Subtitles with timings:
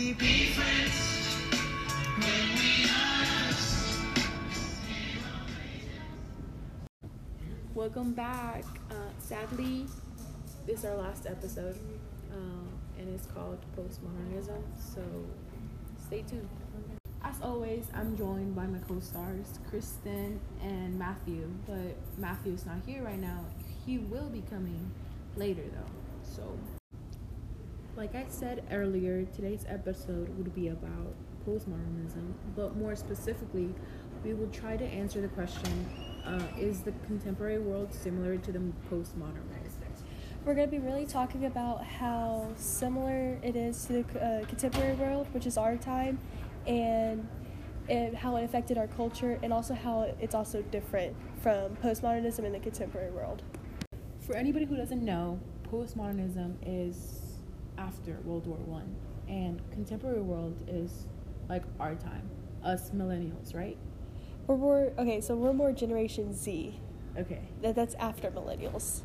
[0.00, 1.36] we be friends
[2.16, 3.52] when we are?
[7.74, 8.64] Welcome back.
[8.90, 9.84] Uh, sadly,
[10.64, 11.76] this is our last episode,
[12.32, 14.62] uh, and it's called Postmodernism.
[14.78, 15.02] So
[16.06, 16.48] stay tuned.
[17.22, 21.46] As always, I'm joined by my co-stars Kristen and Matthew.
[21.66, 23.44] But Matthew's not here right now.
[23.84, 24.92] He will be coming
[25.36, 25.92] later, though.
[26.22, 26.58] So,
[27.96, 31.14] like I said earlier, today's episode would be about
[31.46, 33.74] postmodernism, but more specifically,
[34.24, 35.88] we will try to answer the question
[36.24, 38.58] uh, Is the contemporary world similar to the
[38.90, 40.04] postmodern world?
[40.44, 44.94] We're going to be really talking about how similar it is to the uh, contemporary
[44.94, 46.18] world, which is our time,
[46.66, 47.28] and
[47.88, 52.52] and how it affected our culture, and also how it's also different from postmodernism in
[52.52, 53.42] the contemporary world.
[54.20, 57.19] For anybody who doesn't know, postmodernism is
[57.80, 58.94] after World War One,
[59.28, 61.06] and contemporary world is
[61.48, 62.28] like our time,
[62.62, 63.78] us millennials, right?
[64.46, 66.78] We're more okay, so we're more Generation Z.
[67.18, 67.40] Okay.
[67.62, 69.00] That that's after millennials.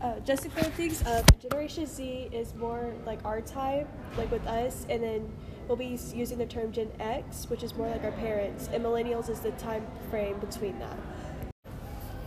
[0.00, 3.86] Uh, just to clear things up, Generation Z is more like our time,
[4.16, 5.30] like with us, and then
[5.68, 9.28] we'll be using the term Gen X, which is more like our parents, and millennials
[9.28, 10.98] is the time frame between that.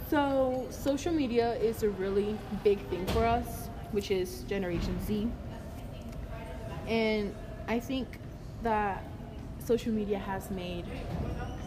[0.10, 5.28] So, social media is a really big thing for us, which is Generation Z.
[6.88, 7.34] And
[7.70, 8.08] I think
[8.62, 9.04] that
[9.66, 10.84] social media has made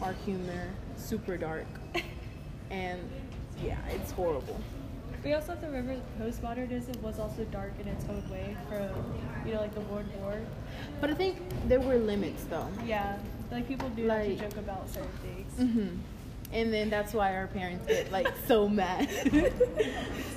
[0.03, 1.67] our humor super dark.
[2.71, 3.01] and
[3.65, 4.61] yeah, it's horrible.
[5.25, 8.89] We also have to remember that postmodernism was also dark in its own way from,
[9.47, 10.39] you know, like the World War.
[11.01, 12.69] But I think there were limits though.
[12.87, 13.19] Yeah,
[13.51, 15.73] like people do Like- to joke about certain things.
[15.73, 15.89] hmm
[16.53, 19.09] And then that's why our parents get like so mad,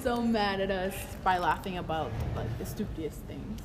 [0.01, 3.61] so mad at us by laughing about like the stupidest things.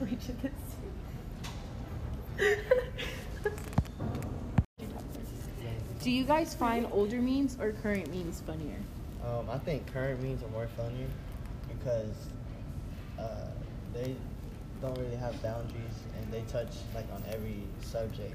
[6.02, 8.78] Do you guys find older memes or current memes funnier?
[9.24, 11.08] Um, I think current memes are more funnier
[11.68, 12.14] because
[13.18, 13.48] uh,
[13.92, 14.14] they
[14.80, 18.34] don't really have boundaries and they touch like on every subject,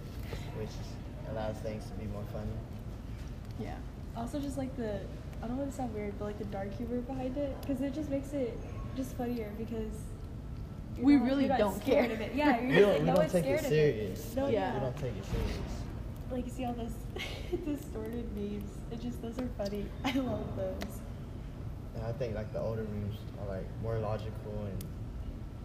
[0.57, 0.69] which
[1.31, 2.51] allows things to be more funny.
[3.59, 3.75] Yeah.
[4.17, 4.99] Also, just like the,
[5.43, 7.93] I don't want to sound weird, but like the dark humor behind it, because it
[7.93, 8.57] just makes it
[8.95, 9.91] just funnier because.
[10.97, 12.15] We not- really you're not don't scared care.
[12.15, 12.35] Of it.
[12.35, 14.35] Yeah, you're We just don't, like, we no don't one's take scared it of serious.
[14.35, 14.73] No, Yeah.
[14.75, 15.57] We don't take it serious.
[16.31, 16.95] Like you see all those
[17.65, 18.71] distorted memes.
[18.91, 19.85] It just those are funny.
[20.05, 20.91] I love those.
[21.95, 24.83] And I think like the older memes are like more logical and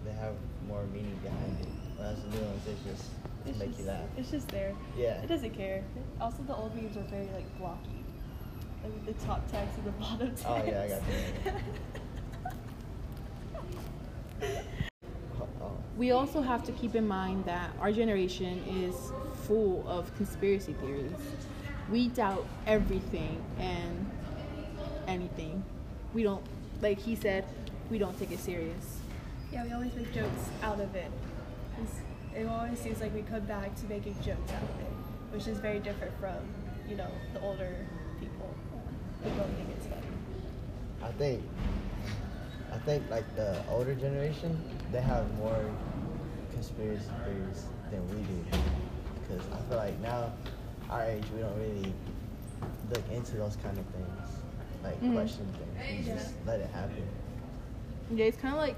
[0.04, 0.34] they have
[0.69, 1.69] more meaning behind it.
[1.97, 4.04] Whereas the new ones, it's just to It's make just, you laugh.
[4.16, 4.74] It's just there.
[4.96, 5.22] Yeah.
[5.22, 5.84] It doesn't care.
[6.20, 8.04] Also, the old memes are very like blocky.
[8.82, 10.44] Like the top text and the bottom text.
[10.46, 11.02] Oh, yeah, I got
[14.40, 14.64] that.
[16.00, 18.94] We also have to keep in mind that our generation is
[19.42, 21.12] full of conspiracy theories.
[21.90, 24.10] We doubt everything and
[25.06, 25.62] anything.
[26.14, 26.42] We don't,
[26.80, 27.44] like he said,
[27.90, 29.00] we don't take it serious.
[29.52, 31.10] Yeah, we always make jokes out of it.
[31.82, 32.00] It's,
[32.40, 34.92] it always seems like we come back to making jokes out of it,
[35.30, 36.36] which is very different from,
[36.88, 37.76] you know, the older
[38.19, 38.48] people
[39.22, 40.06] who don't think it's funny.
[41.02, 41.42] I think
[42.72, 44.58] I think like the older generation,
[44.90, 45.70] they have more
[46.52, 48.44] conspiracy theories than we do.
[49.20, 50.32] Because I feel like now,
[50.88, 51.93] our age, we don't really
[52.90, 54.28] look into those kind of things,
[54.82, 55.12] like Mhm.
[55.14, 56.06] question things.
[56.06, 57.04] We just let it happen.
[58.14, 58.76] Yeah, it's kind of like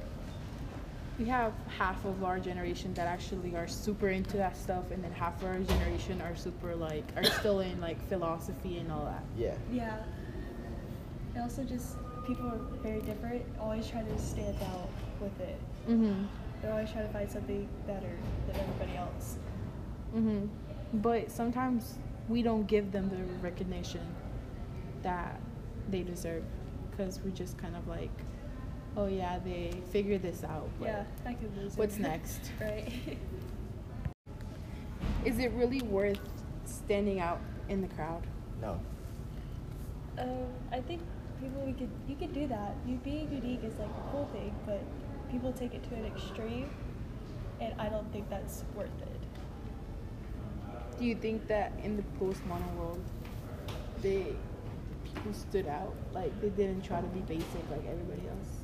[1.19, 5.13] we have half of our generation that actually are super into that stuff, and then
[5.13, 9.23] half of our generation are super like are still in like philosophy and all that.
[9.37, 9.55] Yeah.
[9.71, 9.97] Yeah.
[11.35, 14.89] And also just people are very different, always trying to stand out
[15.21, 15.59] with it.
[15.89, 16.27] Mhm.
[16.61, 18.13] They're always trying to find something better
[18.47, 19.37] than everybody else.
[20.15, 20.49] Mhm.
[20.95, 21.99] But sometimes
[22.29, 24.07] we don't give them the recognition
[25.03, 25.41] that
[25.91, 26.45] they deserve
[26.91, 28.11] because we're just kind of like,
[28.97, 30.69] oh yeah, they figured this out.
[30.79, 31.77] But Yeah, I could lose.
[31.77, 32.51] What's next?
[32.61, 32.93] right.
[35.25, 36.19] Is it really worth
[36.65, 38.27] standing out in the crowd?
[38.61, 38.81] No.
[40.19, 41.01] Um, I think
[41.41, 42.75] people we could you could do that.
[42.87, 44.83] You being unique is like a cool thing, but
[45.31, 46.69] people take it to an extreme,
[47.61, 49.21] and I don't think that's worth it.
[50.99, 53.01] Do you think that in the postmodern world,
[54.03, 54.35] they
[55.05, 55.95] people stood out?
[56.13, 58.62] Like they didn't try to be basic like everybody else.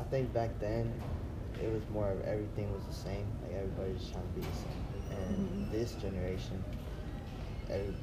[0.00, 0.90] I think back then
[1.62, 3.26] it was more of everything was the same.
[3.42, 5.18] Like everybody was trying to be the same.
[5.28, 5.70] And Mhm.
[5.70, 6.64] this generation,
[7.68, 7.94] every,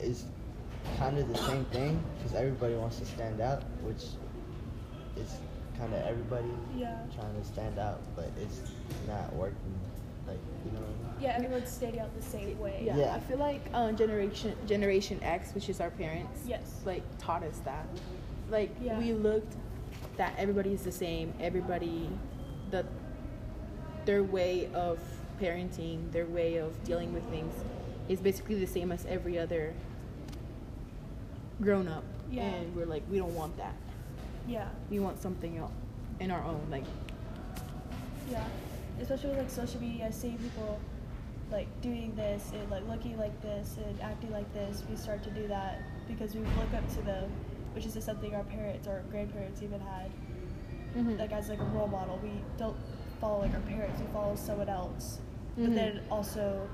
[0.00, 0.24] is
[0.98, 4.02] kind of the same thing because everybody wants to stand out, which
[5.16, 5.36] is
[5.78, 6.98] kind of everybody Yeah.
[7.14, 8.60] trying to stand out, but it's
[9.06, 9.78] not working.
[10.26, 10.80] Like you know.
[10.80, 11.20] What I mean?
[11.22, 12.82] Yeah, everyone's standing out the same way.
[12.84, 13.14] Yeah, Yeah.
[13.14, 16.80] I feel like um, generation Generation X, which is our parents, Yes.
[16.84, 17.86] like taught us that.
[18.50, 18.98] Like Yeah.
[18.98, 19.54] we looked
[20.16, 21.32] that everybody's the same.
[21.40, 22.08] Everybody,
[22.70, 22.84] the
[24.04, 24.98] their way of
[25.40, 27.54] parenting, their way of dealing with things,
[28.08, 29.74] is basically the same as every other
[31.60, 32.04] grown up.
[32.30, 32.42] Yeah.
[32.42, 33.74] And we're like, we don't want that.
[34.46, 34.68] Yeah.
[34.90, 35.72] We want something else
[36.20, 36.66] in our own.
[36.70, 36.84] Like,
[38.30, 38.44] Yeah,
[39.00, 40.78] especially with like social media, seeing people
[41.50, 45.30] like doing this and like looking like this and acting like this, we start to
[45.30, 47.30] do that because we look up to them,
[47.74, 50.10] which is just something our parents or grandparents even had,
[50.96, 51.18] Mhm.
[51.18, 52.18] like as like a role model.
[52.22, 52.76] We don't
[53.20, 55.18] follow like our parents; we follow someone else.
[55.58, 55.66] Mhm.
[55.66, 56.68] But then also,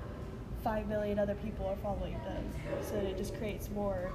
[0.62, 2.44] five million other people are following them,
[2.82, 4.12] so it just creates more,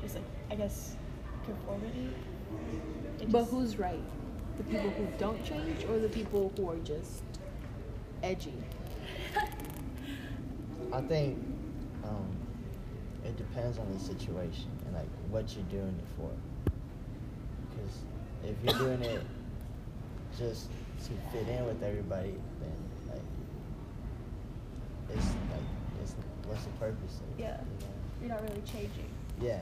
[0.00, 0.96] just like I guess,
[1.44, 2.08] conformity.
[3.20, 4.02] It but just- who's right?
[4.56, 7.22] The people who don't change, or the people who are just
[8.22, 8.54] edgy?
[10.92, 11.38] I think
[12.04, 12.28] um,
[13.24, 16.30] it depends on the situation and like what you're doing it for.
[17.70, 17.94] Because
[18.44, 19.22] if you're doing it
[20.38, 20.68] just
[21.04, 22.76] to fit in with everybody, then
[23.08, 23.22] like
[25.10, 25.68] it's like
[26.02, 26.14] it's
[26.46, 27.42] what's the purpose of it?
[27.42, 27.60] Yeah.
[27.80, 27.92] you know?
[28.20, 29.10] You're not really changing.
[29.40, 29.60] Yeah.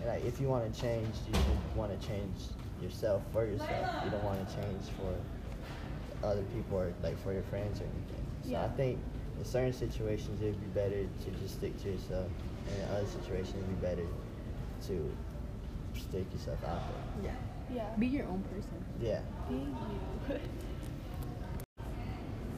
[0.00, 2.36] And, like if you want to change, you should want to change
[2.80, 4.04] yourself for yourself.
[4.04, 8.26] You don't want to change for other people or like for your friends or anything.
[8.48, 8.98] So I think
[9.40, 12.28] in certain situations it'd be better to just stick to yourself,
[12.68, 14.06] and in other situations it'd be better
[14.86, 15.10] to
[15.98, 16.82] stick yourself out
[17.22, 17.32] there.
[17.32, 17.74] Yeah.
[17.74, 17.96] Yeah.
[17.98, 18.84] Be your own person.
[19.00, 19.20] Yeah.
[19.48, 20.40] Be you.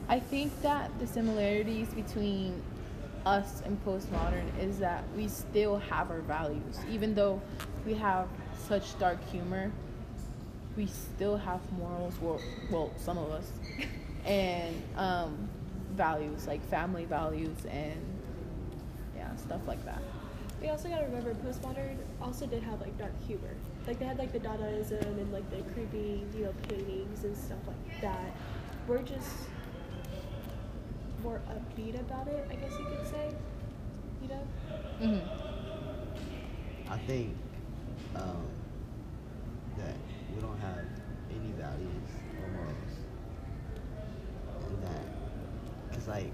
[0.09, 2.61] I think that the similarities between
[3.25, 6.79] us and postmodern is that we still have our values.
[6.91, 7.41] Even though
[7.85, 8.27] we have
[8.67, 9.71] such dark humor,
[10.75, 12.15] we still have morals.
[12.19, 13.49] Well, well some of us.
[14.25, 15.49] and um,
[15.93, 17.99] values, like family values and
[19.15, 20.01] yeah, stuff like that.
[20.61, 23.55] we also gotta remember postmodern also did have like dark humor.
[23.87, 27.59] Like they had like the Dadaism and like the creepy, you know, paintings and stuff
[27.67, 28.35] like that.
[28.87, 29.35] We're just
[31.21, 33.33] more upbeat about it, I guess you could say.
[34.21, 34.47] You know?
[35.01, 36.91] Mm-hmm.
[36.91, 37.35] I think
[38.15, 38.45] um,
[39.77, 39.95] that
[40.33, 40.85] we don't have
[41.29, 42.09] any values
[42.41, 42.93] or morals.
[44.69, 46.33] And that, because like,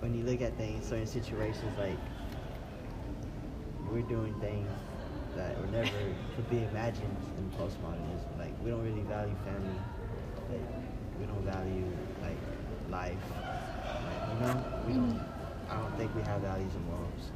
[0.00, 1.98] when you look at things, certain situations, like,
[3.90, 4.68] we're doing things
[5.36, 5.88] that were never
[6.36, 8.38] could be imagined in postmodernism.
[8.38, 9.80] Like, we don't really value family.
[10.50, 10.60] Like,
[11.18, 11.86] we don't value,
[12.22, 12.36] like,
[12.90, 13.16] life.
[13.30, 14.64] Like, you know?
[14.86, 15.72] We don't, mm-hmm.
[15.72, 17.30] I don't think we have values and morals.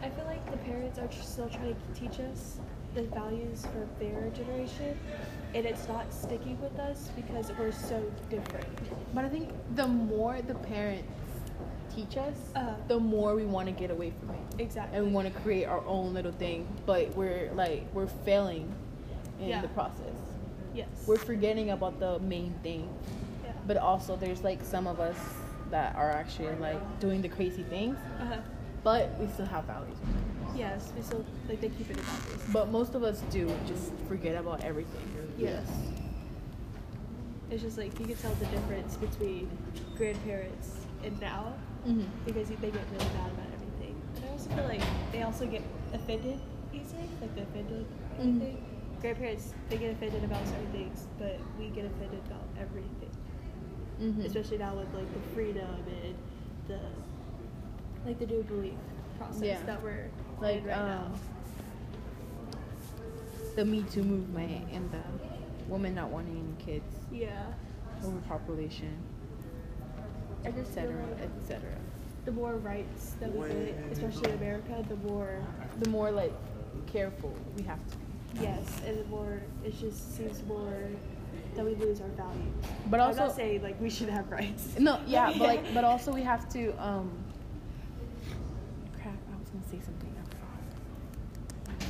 [0.00, 2.60] I feel like the parents are still trying to teach us
[2.94, 4.98] the values for their generation,
[5.54, 8.66] and it's not sticking with us because we're so different.
[9.14, 11.08] But I think the more the parents
[11.94, 12.74] teach us, Uh.
[12.86, 14.40] the more we want to get away from it.
[14.62, 14.96] Exactly.
[14.96, 18.72] And we want to create our own little thing, but we're like we're failing
[19.40, 19.60] in Yeah.
[19.62, 20.16] the process.
[20.74, 20.88] Yes.
[21.06, 22.88] We're forgetting about the main thing.
[23.44, 23.52] Yeah.
[23.66, 25.16] But also there's like some of us
[25.70, 28.36] that are actually like doing the crazy things, uh-huh.
[28.84, 29.96] but we still have values.
[30.58, 32.42] Yes, we still like they keep it about this.
[32.52, 35.00] But most of us do just forget about everything.
[35.38, 35.66] Yes.
[37.50, 39.48] It's just like you can tell the difference between
[39.96, 41.54] grandparents and now
[41.86, 42.02] Mm-hmm.
[42.26, 43.94] because they get really mad about everything.
[44.16, 45.62] And I also feel like they also get
[45.94, 46.38] offended
[46.74, 47.86] easily, like the offended
[48.18, 48.20] Mhm.
[48.20, 48.64] anything.
[49.00, 53.10] Grandparents they get offended about certain things, but we get offended about everything.
[54.02, 54.22] Mm-hmm.
[54.22, 55.70] Especially now with like the freedom
[56.02, 56.14] and
[56.66, 56.80] the
[58.04, 58.74] like the new belief
[59.18, 59.62] process Yeah.
[59.64, 60.10] that we're
[60.40, 61.04] like right now.
[61.06, 61.20] um,
[63.56, 65.00] the Me Too movement and the
[65.68, 67.30] women not wanting any kids, Yeah.
[68.04, 68.96] overpopulation,
[70.44, 71.04] I just feel etc.,
[71.42, 71.68] etc.
[72.24, 75.40] the more rights that we get, especially in America, the more
[75.80, 76.32] The more like
[76.86, 78.42] careful we have to be.
[78.44, 80.88] yes, and the more it just seems more
[81.56, 82.54] that we lose our values.
[82.88, 84.78] But I'm also, not saying like we should have rights.
[84.78, 86.70] no, yeah, but like, but also we have to.
[86.82, 87.27] um Crap, I
[89.52, 90.14] was gonna say something.
[90.18, 91.88] I forgot.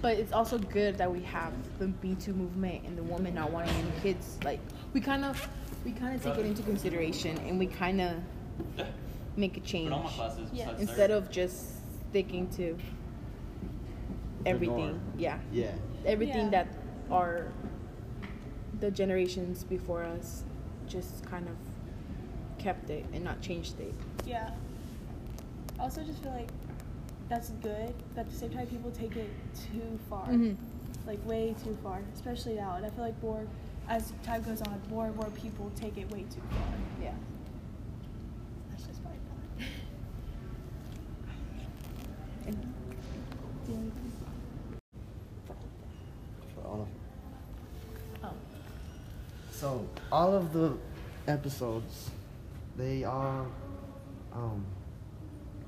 [0.00, 3.50] But it's also good that we have the Me Too movement and the woman not
[3.50, 4.38] wanting any kids.
[4.44, 4.60] Like
[4.92, 5.48] we kind of,
[5.84, 8.14] we kind of take it into consideration and we kind of
[9.36, 10.76] make a change But all my classes Yeah.
[10.78, 11.76] instead of just
[12.10, 12.76] sticking to
[14.46, 15.00] everything.
[15.16, 15.72] Yeah, Yeah.
[16.04, 16.64] everything Yeah.
[16.64, 16.68] that
[17.10, 17.46] are
[18.80, 20.44] the generations before us
[20.86, 21.56] just kind of
[22.58, 23.94] kept it and not changed it.
[24.26, 24.50] Yeah.
[25.78, 26.48] I also just feel like
[27.28, 30.26] that's good, but at the same time, people take it too far.
[30.28, 30.56] Mhm.
[31.06, 32.76] Like, way too far, especially now.
[32.76, 33.46] And I feel like more,
[33.88, 36.74] as time goes on, more and more people take it way too far.
[37.00, 37.14] Yeah.
[38.70, 39.68] That's just my thought.
[42.46, 42.56] And
[46.54, 46.88] For all of
[48.24, 48.32] oh,
[49.50, 50.76] So all of the
[51.26, 52.10] episodes,
[52.76, 53.46] they all
[54.32, 54.64] um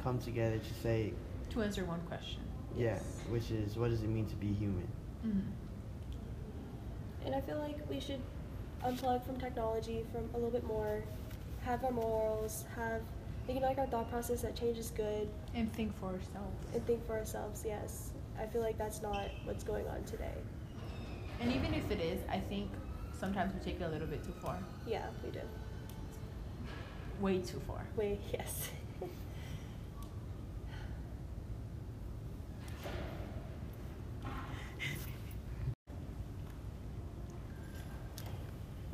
[0.03, 1.13] come together to say,
[1.51, 2.41] to answer one question.
[2.77, 4.87] yeah, which is what does it mean to be human?
[5.27, 5.41] Mm-hmm.
[7.27, 8.21] And I feel like we should
[8.85, 11.03] unplug from technology from a little bit more,
[11.65, 13.03] have our morals, have
[13.47, 16.57] thinking like our thought process that change is good, And think for ourselves.
[16.75, 17.63] and think for ourselves.
[17.67, 20.35] Yes, I feel like that's not what's going on today.
[21.41, 22.71] And even if it is, I think
[23.19, 24.59] sometimes we take it a little bit too far.
[24.87, 25.41] Yeah, we do.
[27.21, 27.85] Way too far.
[27.97, 28.71] Wait, yes.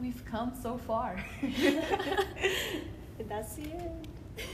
[0.07, 1.19] We've come so far.
[3.29, 4.07] that's the end.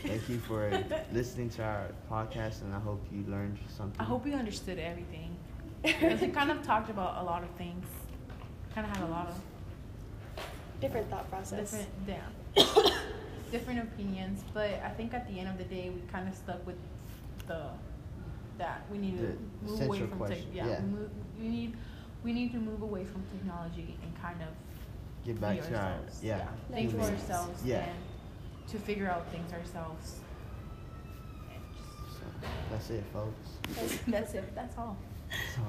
[0.02, 0.82] Thank you for
[1.12, 4.00] listening to our podcast, and I hope you learned something.
[4.00, 5.36] I hope you understood everything.
[5.82, 7.84] Because we kind of talked about a lot of things.
[8.74, 9.34] Kind of had a lot of
[10.80, 11.70] Different thought process.
[11.70, 13.00] different, yeah,
[13.50, 14.44] different opinions.
[14.54, 16.78] But I think at the end of the day, we kind of stuck with
[17.46, 17.66] the
[18.56, 20.18] that we need to move away from tech.
[20.18, 20.80] question, Yeah, yeah.
[20.80, 21.76] We, move, we need
[22.24, 24.48] we need to move away from technology and kind of
[25.24, 26.20] Get back to our ourselves.
[26.22, 26.48] yeah.
[26.72, 27.84] think for ourselves Yeah.
[27.84, 27.98] and
[28.68, 30.16] to figure out things ourselves.
[32.10, 33.50] So that's it, folks.
[33.78, 34.54] just- that's it.
[34.54, 34.96] That's all.
[35.54, 35.62] So.